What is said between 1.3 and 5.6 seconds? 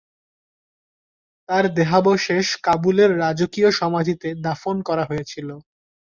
তার দেহাবশেষ কাবুলের রাজকীয় সমাধিতে দাফন করা হয়েছিল।